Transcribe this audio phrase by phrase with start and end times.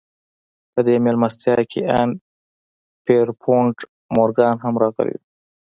[0.73, 2.09] په دې مېلمستيا کې ان
[3.05, 3.77] پيرپونټ
[4.15, 5.21] مورګان هم راغلی و.